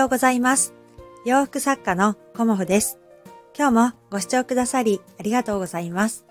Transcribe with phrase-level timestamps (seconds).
[0.00, 0.72] ようございます。
[1.26, 2.98] 洋服作家のコモフです。
[3.54, 6.24] 今日もご視聴くださりありがとうございます。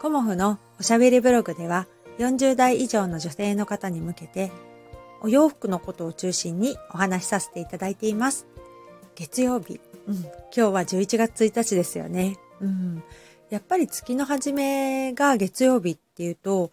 [0.00, 1.86] コモフのおしゃべりブログでは
[2.16, 4.50] 40代以上の女性の方に向けて
[5.20, 8.46] お洋服のことを中心にお話しさせていただいています。
[9.16, 12.38] 月曜日、うん、今日は11月1日ですよね。
[12.62, 13.02] うん、
[13.50, 16.70] やっぱり月の初めが月曜日っていうと、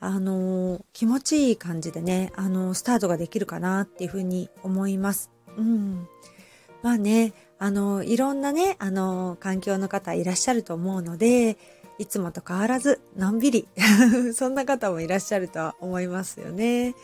[0.00, 5.33] あのー気持ちいい感じでね、あのースタートができるかなっていうふうに思います。
[5.56, 6.08] うん。
[6.82, 11.56] まあね、あのいろんなね、あの環境の方いらっしゃると思うので、
[11.98, 13.68] いつもと変わらず、のんびり、
[14.34, 16.94] そんな方もいらっしゃるとは思いますよね。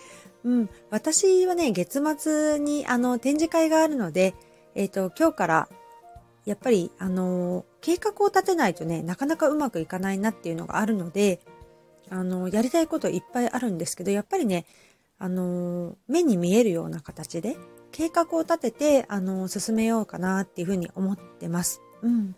[0.44, 0.70] うん。
[0.90, 4.34] 私はね、月末に、あの、展示会があるので、
[4.74, 5.68] えっ、と、今日から、
[6.44, 11.40] やっぱり、あの、計画を立てないとね、なかなかうまくいかないなっていうのがあるので、
[12.08, 14.66] あの、やりたいこといっぱいあるんですけど、やっぱりね、
[15.18, 17.56] あの、目に見えるような形で、
[17.92, 21.80] 計画を立てて、あの、進めようかなっていうふうに思ってます。
[22.02, 22.34] うん。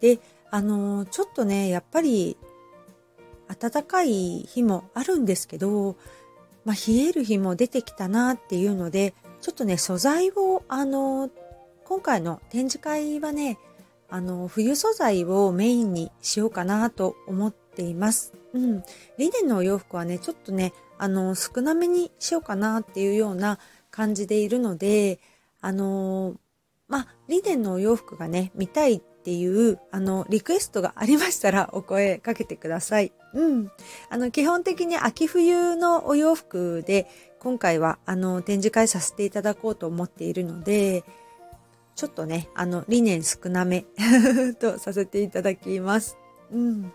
[0.00, 2.36] で、あの、ちょっとね、やっぱり、
[3.60, 5.96] 暖かい日もあるんですけど、
[6.64, 11.30] まあ、冷える日も出てきたなっていうので、ちょっとね、素材を、あの、
[11.84, 13.58] 今回の展示会はね、
[14.08, 18.32] あの、冬素材をメインにしようかなと思っています。
[18.52, 18.82] うん。
[19.18, 23.58] リネンのお洋服はね、ちょっとね、あの、少なめにしようかなっていうような
[23.96, 25.20] 感じでいるので、
[25.62, 26.34] あの、
[26.86, 33.12] まあ、リネンのお洋服がね、見たいっていう、あの、リクエストがありましたらお声かけてください。
[33.32, 33.70] うん。
[34.10, 37.08] あの、基本的に秋冬のお洋服で、
[37.40, 41.02] 今回は、あの、展示会させていただこうと思っているので、
[41.94, 43.86] ちょっとね、あの、理念少なめ
[44.60, 46.18] とさせていただきます。
[46.52, 46.92] うん。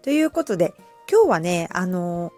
[0.00, 0.72] ということで、
[1.10, 2.32] 今日はね、あの、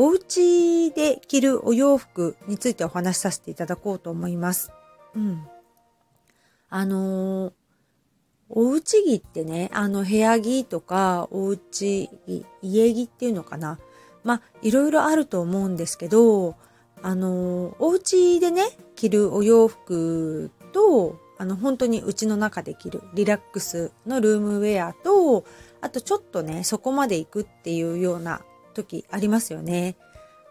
[0.00, 4.70] お家で着るお洋服についてお話しさせていただこうと思います。
[5.16, 5.44] うん。
[6.70, 7.52] あの
[8.48, 13.80] おうち着ってね、あの部屋着とかおうち着、家着っていうのかな。
[14.22, 16.54] まあ、いろいろあると思うんですけど、
[17.02, 18.62] あの、お家でね、
[18.94, 25.44] 着るお洋服と、あの、本当にうちの中で着るリラックスのルームウェアと、
[25.80, 28.42] あとちょっとね、そこまで行くっていうような
[28.82, 29.96] 時ありますよね。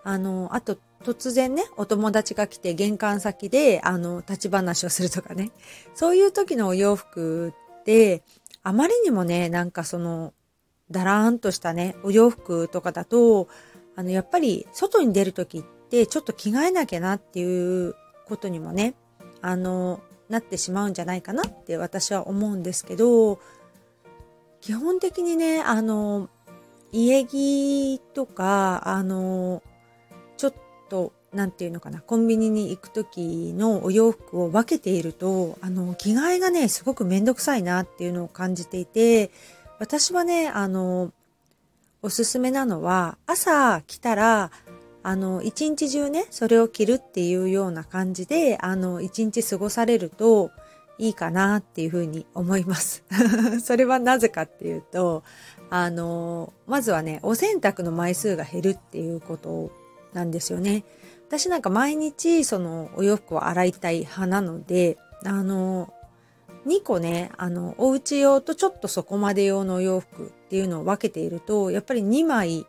[0.04, 5.52] あの、あと突然ね、お友達が来て玄関先で、あの、立ち話をするとかね。
[5.96, 8.24] そういう時のお洋服って、
[8.64, 10.34] あまりにもね、なんかその、
[10.92, 13.48] だらーんとしたね、お洋服とかだと、
[13.96, 17.96] あの、やっぱり外に出る時って、ちょっと着替えなきゃなっていう
[18.26, 18.96] ことにもね、
[19.42, 23.40] あの、なってしまうんじゃないかなって私は思うんですけど、
[24.62, 26.30] 基本的にね、あの、
[26.92, 29.62] 家着とか、あの、
[30.38, 30.54] ちょっ
[30.90, 39.32] と、なんていうのかな、コンビニに行く時のお洋服を分けていると、あの、着替えがね、すごくめんどくさいなっていうのを感じていて、
[39.80, 41.12] 私はね、あの、
[42.02, 44.52] おすすめなのは、朝着たら、
[45.04, 50.52] あの、一日中ね、それを着るっていうような感じで、あの、一日過ごされると
[50.98, 53.04] いいかなっていうふうに思います。
[53.64, 55.24] それはなぜかっていうと、
[55.70, 59.72] あの、まずはね、お洗濯の枚数が減るっていうこと
[60.14, 60.86] なんですよね。
[61.28, 65.94] 私なんか毎日そのお洋服を洗いたい派なので、あの、
[66.66, 72.66] 2個ね、あの、お家用とちょっとそこまで用のお洋服っていうのを分けていると、やっぱり2枚、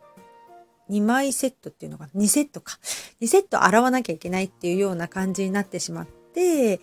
[0.89, 2.79] 2枚セットっていうのが、2セットか。
[3.21, 6.79] 2セット洗わなきゃいけないっていうような感じになってしまって、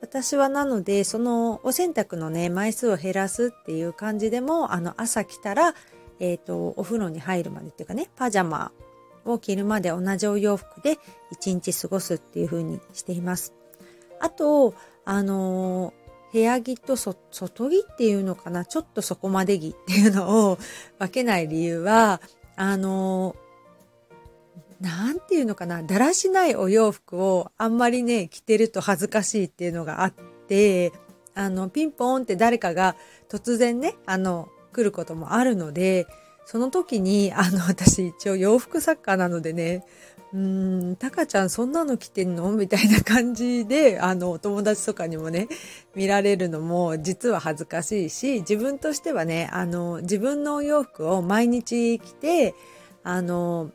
[0.00, 5.74] 私はなので、そのお洗濯のね、枚数を減らすっていう感じでも、あの、朝来たら、
[6.20, 8.72] えっ、と、お風呂に入るまでっていうかね、パジャマ
[9.24, 10.98] を着るまで同じお洋服で
[11.30, 13.54] 一日過ごすっていう風にしています。
[14.20, 14.74] あと、
[15.04, 15.92] あの
[16.32, 20.58] 部屋着と外着っていうのかな、ちょっとそこまで着っていうのを
[20.98, 22.20] 分けない理由は、
[22.56, 23.34] あの
[24.80, 30.12] なんていうのかな、だらしないお洋服をあんまりね、着てると恥ずかしいっていうのがあっ
[30.48, 30.92] て、
[31.34, 32.96] あの、ピンポーンって誰かが
[33.28, 36.06] 突然ね、あの、来ることもあるので、
[36.46, 39.84] その時に、あの、私一応洋服作家なのでね、
[40.32, 42.50] うーん、タカちゃんそんなの着てんの？
[42.52, 45.48] みたいな感じで、あの、お友達とかにもね、
[45.94, 52.54] 見られるのも実は恥ずかしいし、自分としてはね、あの、自分のお洋服を毎日着て、
[53.02, 53.70] あの、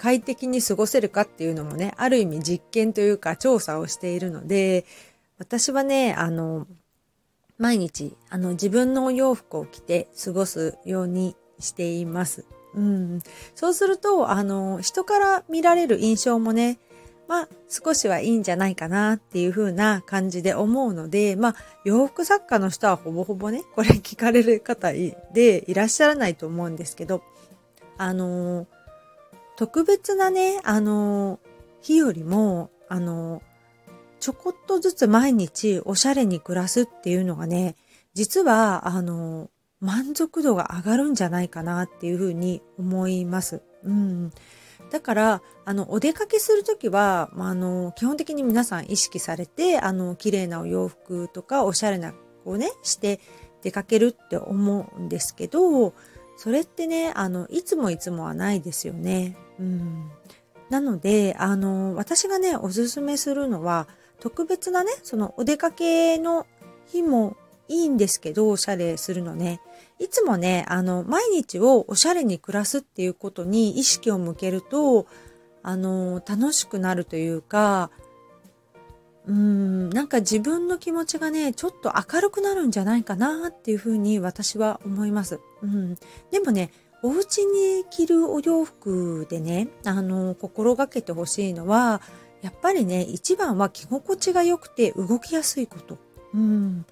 [0.00, 4.86] 快適に過ごせるかっていうのもね、ある意味実験というか調査をしているので、
[5.38, 6.66] 私はね、あの、
[7.58, 12.46] 毎日、あの、自分のお洋服を着て過ごすようにしています。
[12.74, 13.20] うん。
[13.54, 16.78] そうすると、あの、人から見られる印象もね、
[17.28, 27.22] まあ少しはいいんじゃないかなっていう風な感じで思うので、まあ洋服作家の人はほぼほぼね、これ聞かれる方でいらっしゃらないと思うんですけど、
[27.98, 28.66] あのー、
[29.60, 31.38] 特別なね、あの、
[31.82, 33.42] 日よりも、あの、
[34.18, 37.76] ちょこっとずつ毎日おしゃれに暮らすっていうのがね、
[38.14, 43.60] 実は、あの満足度が上がるんじゃないかなっていうふうに思います。
[43.84, 44.30] うん。
[44.90, 53.20] だから、あの、お出かけするときは、まあ、あの、基本的に皆さん意識されて、あの、綺麗なお洋服とか、おしゃれな、こうね、して
[53.60, 55.92] 出かけるって思うんですけど、
[56.38, 59.36] それってね、あの、いつもいつもはないですよね。
[59.60, 60.10] うん。
[60.70, 66.46] なので、あの、私がね、おすすめするのは、特別なね、そのお出かけの
[66.86, 67.36] 日も
[67.68, 69.60] いいんですけど、おしゃれするのね。
[69.98, 75.06] いつもね、あの、毎日をおしゃれに暮らすっていうことに意識を向けると、
[75.62, 77.90] あの、楽しくなるというか、
[79.26, 85.40] うーん、なんか自分の気持ちがね、ちょっと明るくなるんじゃないかなっていうふうに私は思います。
[85.62, 85.96] うん。
[86.30, 86.70] でもね、
[87.02, 92.02] お家に着るお洋服でね、あの、心がけてほしいのは、
[92.42, 95.98] やっぱりね、一番は着心地が良くて動きやすいこと。
[96.34, 96.84] うん。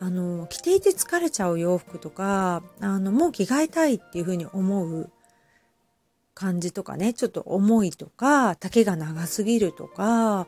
[0.00, 5.10] あの、着ていて疲れちゃう洋服とか、あの、もう着替えたいっていうふうに思う
[6.34, 10.46] 感じとかね、ちょっと重いとか、丈が長すぎるとか、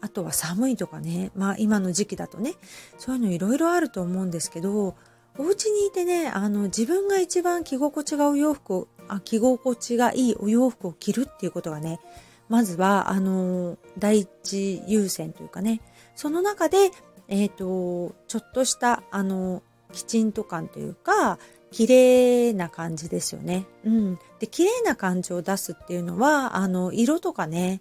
[0.00, 2.54] あとは寒いとかね、まあ今の時期だとね、
[2.98, 4.94] そういうのいろいろあると思うんですけど、
[5.38, 12.00] お家にいてね、あの、自分が一番着心地がお洋服を、あ着心地がいいお洋服を着るっていうことがね、
[12.48, 15.80] まずは、あの、第一優先というかね、
[16.14, 16.90] その中で
[17.28, 21.38] えっ、ー、と、ちょっとした、あの、きちんと感というか、
[21.70, 23.66] 綺麗な感じですよね。
[23.84, 24.18] うん。
[24.38, 27.80] で、綺麗な感じを出すっていうのは、あの、色とかね、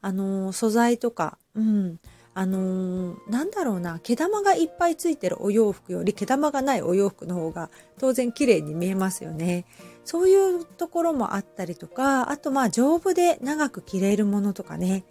[0.00, 1.98] あの、素材とか、うん。
[2.36, 9.64] あのなんだろうな、毛玉がいっぱいついてるお洋服より毛玉がないお洋服の方が当然綺麗に見えますよね。
[10.04, 15.04] そういうところもあったりとか、あとまあ丈夫で長く着れるものとかね。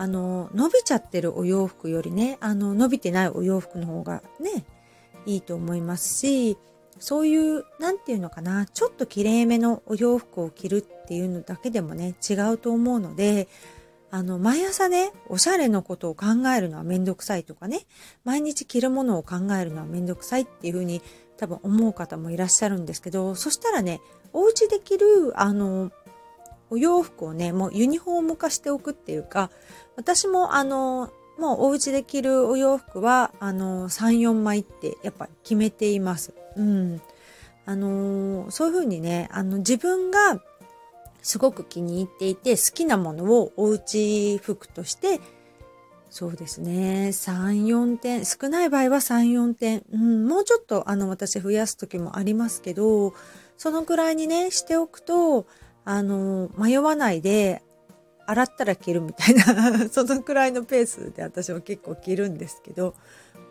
[0.00, 4.64] あの、伸びちゃってるお洋服よりね、あの、伸びてないお洋服の方がね、
[5.26, 6.56] いいと思いますし、
[7.00, 13.48] そういう、なんていうのかな、ちょっと綺麗めのお洋服を着るっていうのだけでもね、違うと思うので、
[14.10, 16.26] あの、毎朝ね、おしゃれのことを考
[16.56, 17.86] えるのはめんどくさいとかね、
[18.24, 21.02] 毎日着るものを考えるのはめんどくさいっていうふうに
[21.36, 24.00] 多分思う方もいらっしゃるんですけど、そしたらね、
[24.32, 25.92] お家で着る、あの、
[26.70, 29.50] お洋服をね、もうユニフォーム化しておくっていうか、
[29.96, 36.34] 私もあの、もうお家で着るお洋服は、あの、3、4枚ってやっぱ決めています。
[36.56, 37.00] うん。
[37.64, 40.40] あのそういうふうにね、あの、自分が
[41.22, 45.20] すごく気に入っていて好きなものをおうち服として
[46.10, 47.08] そうですね。
[47.08, 48.24] 3、4点。
[48.24, 49.84] 少ない場合は3、4点。
[49.92, 53.12] うん、もうちょっとあの私増やす時もありますけど、
[53.58, 55.46] そのくらいにね、しておくと、
[55.84, 57.62] あの、迷わないで
[58.28, 62.94] 洗ったら着るみたいな そのくらいのペースで私は結構着るんですけど、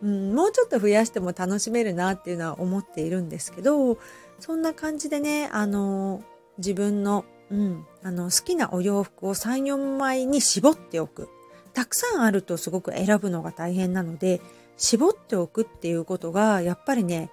[0.04, 3.98] うん、もうちょっと増やしても楽しめるなっていうのは思っているんですけど
[4.40, 6.22] そんな感じでねあの
[6.60, 11.30] 自分の,、うん、あの好きなお洋服を34枚に絞っておく。
[11.74, 14.42] たくさんあるとすごく選ぶのが大変なので
[14.78, 17.30] 絞っておくっていうことがやっぱりね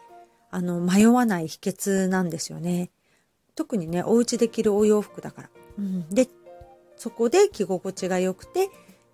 [0.51, 2.91] あの迷わない秘訣なんですよね。
[3.57, 6.29] 特にねお家で着るお洋服だから、うん、で
[6.97, 8.71] そこで着心地が良くて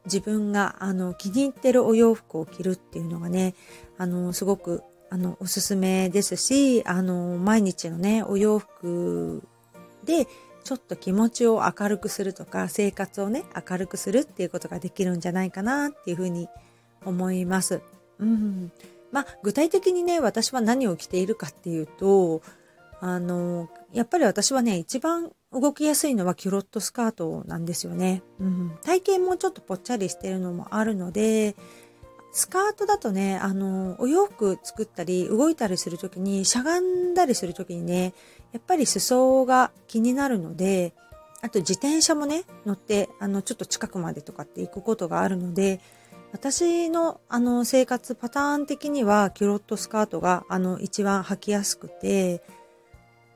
[0.07, 3.55] 自分があの気に入ってるお洋服を着るっていうのがね
[3.99, 9.43] あのすごくあのおすすめですしあの毎日のねお洋服
[10.05, 10.27] で
[10.65, 16.49] ちょっと気持ちを明るくするとか生活をね明るくするっていうことができるんじゃないかなっていうふうに
[17.05, 17.81] 思います。
[18.19, 18.71] うん、
[19.13, 22.43] まあ具体的にね私は何を着ているかっていうと
[23.01, 28.23] あのやっぱり私はね一番動きやすいのはキュロットスカートなんですよね。
[28.39, 31.57] うん、体型もちょっとぽっちゃりしてるのもあるので、
[32.33, 38.15] スカートだとね、あの、お洋服作ったり動いたりするときに、しゃがんだりするときにね、
[38.53, 40.95] やっぱり裾が気になるので、
[41.43, 45.81] あと自転車もね、乗って、あの、ちょっと近くまでとかって行くことがあるので、
[46.33, 52.43] 私のあの生活パターン的にはキュロットスカートがあの一番履きやすくて、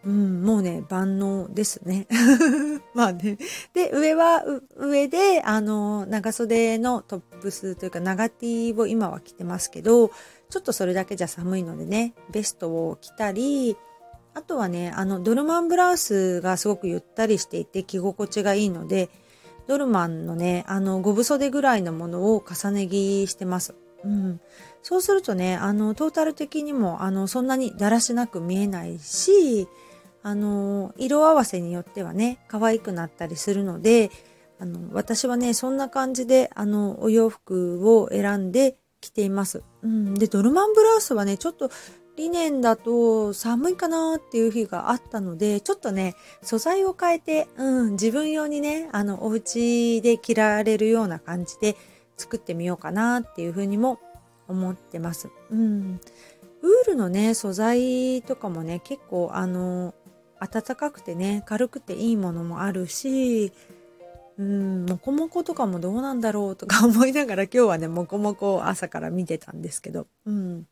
[0.07, 2.07] うん、もうね、万能ですね。
[2.95, 3.39] まあね。
[3.73, 4.45] で、上は
[4.77, 10.11] 上で、あの、長袖のトップスというか、長 T を今は着てますけど、
[10.51, 13.77] ちょっとそれだけじゃ寒いのでね、ベストを着たり、
[14.35, 19.09] あとはね、あの、ドルマンブラウスがすごくゆったりしていて着心地がいいので、
[19.67, 23.75] ドルマンのね、あの、5分袖ぐらいのものを重ね着してます。
[24.05, 24.41] うん。
[24.83, 29.67] そうするとね、あの、トータル的にも、あの、そんなにだらしなく見えないし、
[30.25, 34.11] あの、色合わせによってはね、可愛くなったりするので、
[34.59, 39.63] あの、私はね、そんな感じで、あの、お洋服を選んで着ています。
[39.83, 40.15] うん。
[40.15, 41.71] で、ドルマンブラウスはね、ちょっと
[42.17, 51.77] リネンだと寒いかなっていう日があったので、ちょっとね、素材を変えて、うん、自分用にね、あの、お家で着られるような感じで
[52.17, 53.99] 作ってみようかなっていうふうにも
[54.49, 55.29] 思ってます。
[55.51, 56.01] うん。
[56.63, 59.93] ウールのね、素材とかもね、結構あの、
[60.41, 63.53] 暖かくてね、軽くていいものもあるし、
[64.37, 70.67] うん、もこもことかもどうなんだろうとか思いながら今日はね、もこもこを朝から見てたんですけど、うん。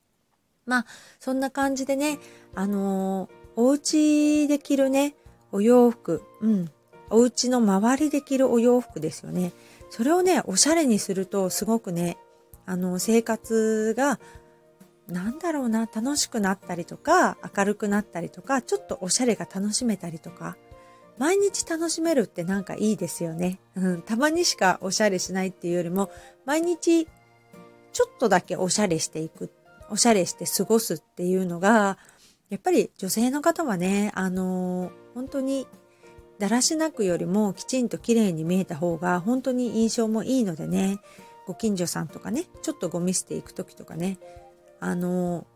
[0.66, 0.87] まあ、
[1.19, 2.19] そんな感じでね、
[2.54, 5.14] あのー、お家で着るね、
[5.52, 6.71] お洋服、うん、
[7.11, 9.52] お家の周りで着るお洋服ですよね。
[9.90, 12.16] それをね、おしゃれにするとすごくね、
[12.64, 14.19] あの、生活が、
[15.12, 20.57] なんだろうな、楽しくなったりとか、明るくなったりとか、ちょっとおしゃれが楽しめたりとか、
[21.19, 23.61] 毎日楽しめるってなんかいいですよね。
[23.76, 26.11] うん、たまにしかおしゃれしないっていうよりも、
[26.47, 27.07] 毎日
[27.92, 29.52] ちょっとだけおしゃれしていく
[29.90, 31.99] おしゃれして過ごすっていうのが、
[32.49, 35.66] やっぱり女性の方はね、あの本当に
[36.38, 40.99] だらしなくよりもきちんと綺麗に見えた方が本当に印象もいいのでね、
[41.47, 44.19] ご近所さんとかね、ちょっとゴミ捨て行く時とかね、
[44.82, 45.46] あの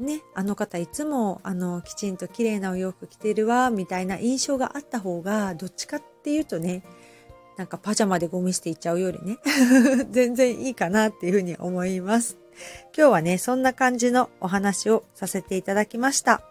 [0.00, 6.82] ね、あの方いつもあのきちんと綺麗なお洋服着てるわみたいな印象があった方がどっちかっていうとね
[7.56, 9.38] なんかパジャマでゴミ捨て行っちゃうよりね
[10.10, 12.36] 全然いいかなっていうふうに思います。
[12.96, 16.42] 今日はね、そんな感じのお話をさせていただきました。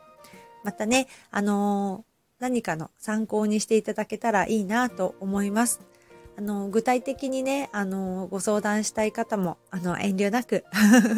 [0.63, 5.81] またね、あのー、何かの参考にしていただけたらいいなと思います。
[6.37, 10.65] あの、具体的にね、あの、ご相談したい方も、あの、遠慮なく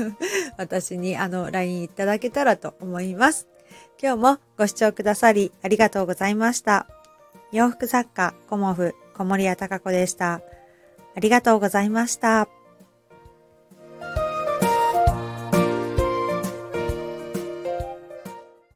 [0.57, 3.47] 私に、あの、LINE いただけたらと思います。
[4.01, 6.87] 今日もご視聴くださり、ありがとうございました。
[7.51, 10.41] 洋服作家、コモフ、小森屋隆子でした。
[11.15, 12.56] ありがとうございました。